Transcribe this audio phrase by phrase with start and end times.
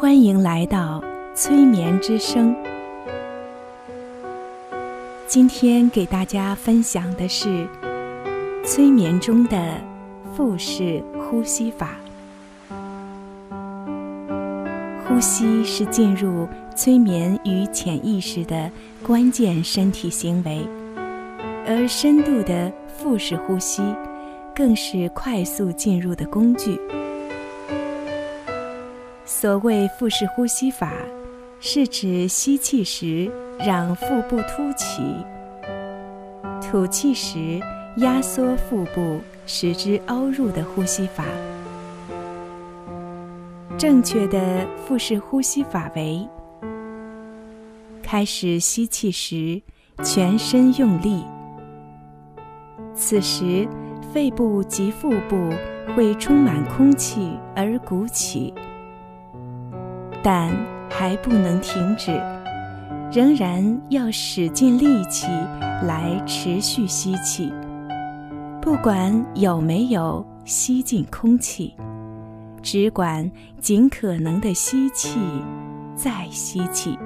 [0.00, 1.02] 欢迎来到
[1.34, 2.54] 催眠之声。
[5.26, 7.66] 今天给大家分享的是
[8.64, 9.74] 催眠中的
[10.32, 11.96] 腹式呼吸法。
[15.04, 18.70] 呼吸是进入催眠与潜意识的
[19.02, 20.64] 关键身体行为，
[21.66, 23.82] 而深度的腹式呼吸
[24.54, 26.80] 更是快速进入的工具。
[29.30, 30.90] 所谓腹式呼吸法，
[31.60, 35.02] 是指吸气时让腹部凸起，
[36.62, 37.60] 吐气时
[37.98, 41.26] 压缩腹部使之凹入的呼吸法。
[43.76, 46.26] 正确的腹式呼吸法为：
[48.02, 49.60] 开始吸气时，
[50.02, 51.22] 全身用力。
[52.94, 53.68] 此时，
[54.10, 55.52] 肺部及腹部
[55.94, 58.54] 会充满空气而鼓起，
[60.30, 60.54] 但
[60.90, 62.12] 还不能停止，
[63.10, 65.26] 仍然要使尽力气
[65.84, 67.50] 来持续吸气，
[68.60, 71.74] 不管有没有吸进空气。
[72.60, 75.18] 只管尽可能的吸气，
[75.94, 76.98] 再吸气，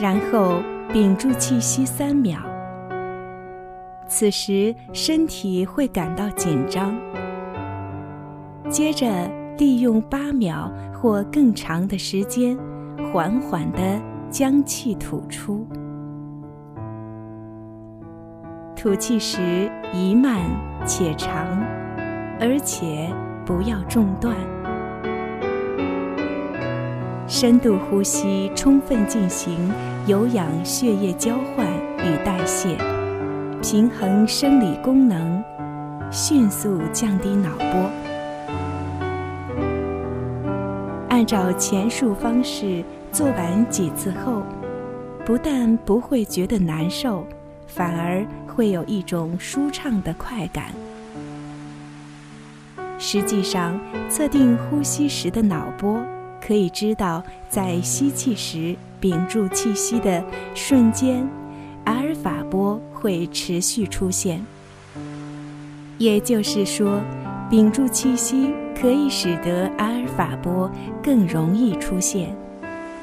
[0.00, 0.60] 然后
[0.92, 2.40] 屏住气息三秒。
[4.08, 6.92] 此时身体会感到紧张，
[8.68, 9.06] 接着
[9.58, 12.56] 利用八秒或更长的时间，
[13.12, 15.66] 缓缓的将气吐出。
[18.74, 20.40] 吐气时宜慢
[20.86, 21.58] 且长。
[22.40, 23.08] 而且
[23.46, 24.34] 不要中断，
[27.28, 29.56] 深度呼吸，充分进行
[30.08, 31.64] 有氧血液交换
[31.98, 32.76] 与代谢，
[33.62, 35.42] 平衡生理功能，
[36.10, 38.13] 迅速降低脑波。
[41.24, 44.42] 按照前述方式做完几次后，
[45.24, 47.26] 不但不会觉得难受，
[47.66, 50.66] 反而会有一种舒畅的快感。
[52.98, 53.80] 实际上，
[54.10, 55.98] 测定呼吸时的脑波，
[56.46, 60.22] 可以知道在吸气时屏住气息的
[60.54, 61.26] 瞬间，
[61.84, 64.44] 阿尔法波会持续出现。
[65.96, 67.00] 也就是说，
[67.48, 70.70] 屏住气息可以使得阿尔法波
[71.02, 72.34] 更容易出现，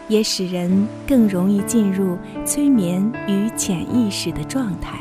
[0.08, 5.00] 也使人更容易进入催眠与潜意识的状态。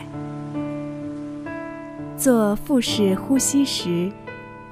[2.17, 4.11] 做腹式呼吸时。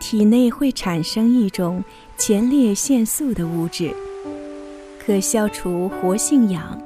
[0.00, 1.82] 体内会产生一种
[2.16, 3.92] 前列腺素的物质，
[5.04, 6.80] 可消除活性氧，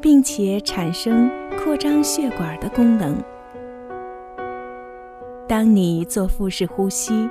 [0.00, 1.30] 并且产生
[1.62, 3.14] 扩张血管的功能。
[5.46, 7.28] 当你做腹式呼吸，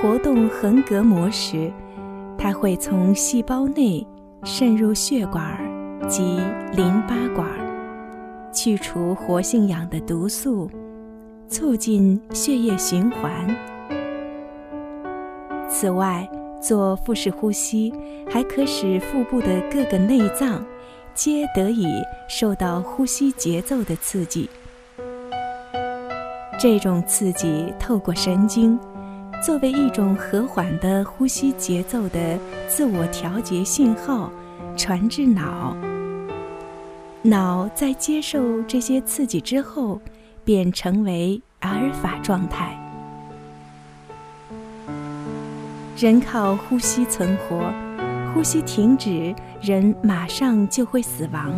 [0.00, 1.72] 活动横膈膜时，
[2.38, 4.06] 它会从细胞内
[4.44, 5.58] 渗入血管
[6.08, 6.40] 及
[6.72, 7.48] 淋巴管，
[8.52, 10.70] 去除活性氧的毒素，
[11.48, 13.32] 促进血液循环。
[15.68, 16.28] 此外，
[16.62, 17.92] 做腹式呼吸
[18.30, 20.64] 还可使腹部的各个内脏
[21.12, 21.88] 皆得以
[22.28, 24.48] 受到呼吸节奏的刺激。
[26.56, 28.78] 这种刺激透过神经，
[29.40, 34.30] 作为一种和缓的呼吸节奏的自我调节信号，
[34.76, 35.76] 传至脑。
[37.22, 40.00] 脑在接受这些刺激之后，
[40.44, 42.76] 便成为阿尔法状态。
[45.96, 47.72] 人靠呼吸存活，
[48.34, 51.52] 呼吸停止，人马上就会死亡。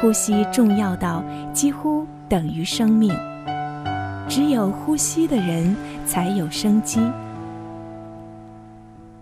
[0.00, 3.12] 呼吸重要到几乎等于生命，
[4.30, 5.74] 只有呼吸的人
[6.06, 7.00] 才有生机。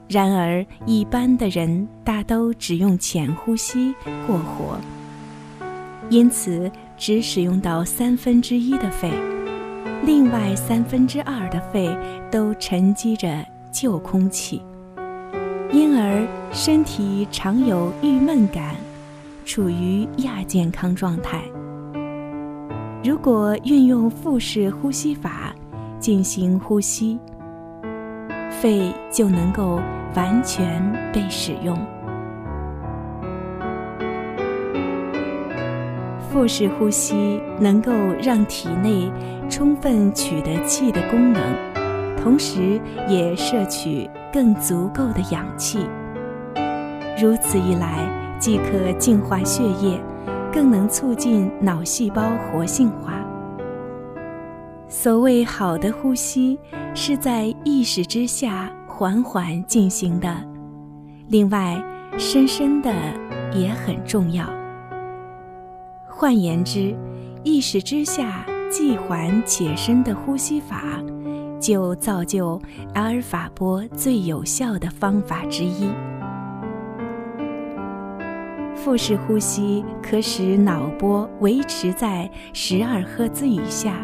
[0.07, 3.95] 然而，一般的人大都只用浅呼吸
[4.27, 4.79] 过活，
[6.11, 9.11] 因此只使用到三分之一的肺。
[10.05, 11.89] 另外三分之二的肺
[12.31, 14.63] 都沉积着旧空气，
[15.73, 18.75] 因而身体常有郁闷感，
[19.47, 21.43] 处于亚健康状态。
[23.05, 25.55] 如果运用腹式呼吸法
[26.01, 27.17] 进行呼吸，
[28.51, 29.81] 肺就能够
[30.17, 31.79] 完全被使用。
[36.29, 39.11] 腹式呼吸能够让体内
[39.49, 41.41] 充分取得气的功能，
[42.17, 45.79] 同时也摄取更足够的氧气。
[47.17, 48.09] 如此一来，
[48.41, 50.01] 既可净化血液，
[50.53, 53.25] 更能促进脑细胞活性化。
[54.89, 56.59] 所谓好的呼吸，
[56.95, 60.35] 是在意识之下缓缓进行的。
[61.29, 61.79] 另外，
[62.17, 62.91] 深深的
[63.55, 64.47] 也很重要。
[66.09, 66.97] 换言之，
[67.45, 70.83] 意识之下既缓且深的呼吸法，
[71.61, 72.61] 就造就
[72.95, 75.91] 阿尔法波最有效的方法之一。
[78.89, 84.03] 腹式呼吸可使脑波维持在十二赫兹以下。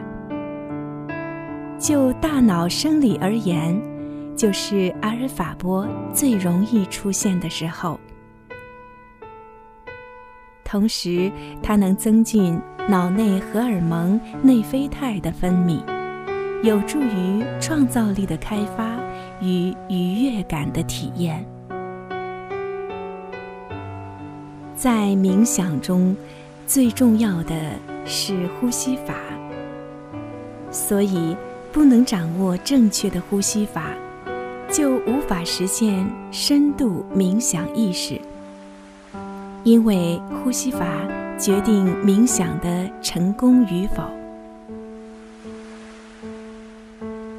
[1.79, 3.81] 就大脑生理而言，
[4.37, 7.99] 就是阿尔法波最容易出现的时候。
[10.67, 11.33] 同时，
[11.63, 15.81] 它能增进脑内荷尔蒙内啡肽的分泌，
[16.63, 18.99] 有助于创造力的开发
[19.41, 21.43] 与愉悦感的体验。
[24.85, 26.15] 在冥想中，
[26.67, 27.55] 最重要的
[28.05, 29.15] 是呼吸法，
[30.71, 31.35] 所以
[31.73, 33.87] 不能掌握正确的呼吸法，
[34.71, 38.21] 就无法实现深度冥想意识。
[39.63, 40.87] 因为呼吸法
[41.39, 44.03] 决定冥想的成功与否。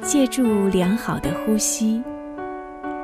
[0.02, 2.02] 借助良好的呼吸，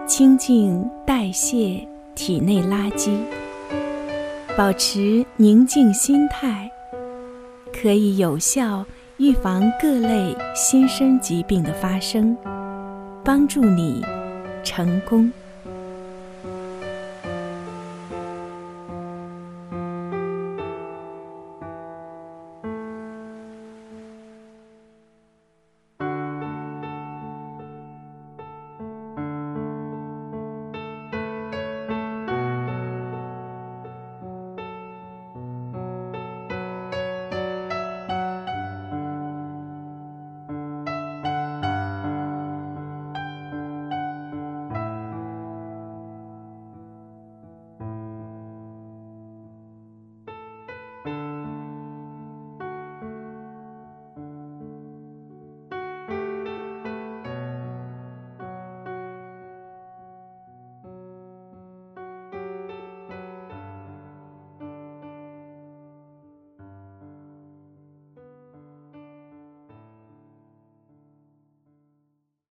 [0.05, 1.87] 清净代谢
[2.17, 3.17] 体内垃圾，
[4.54, 6.70] 保持宁静心态，
[7.72, 8.84] 可以有效
[9.16, 12.37] 预防各类心身疾病的发生，
[13.25, 14.04] 帮助你
[14.62, 15.32] 成功。